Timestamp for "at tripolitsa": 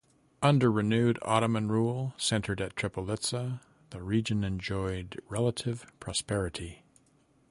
2.59-3.59